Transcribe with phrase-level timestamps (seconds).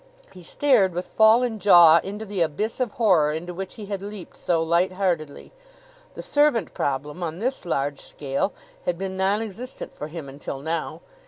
[0.33, 4.35] He stared, with fallen jaw, into the abyss of horror into which he had leaped
[4.35, 5.51] so light heartedly.
[6.15, 8.51] The servant problem, on this large scale,
[8.85, 11.01] had been nonexistent for him until now.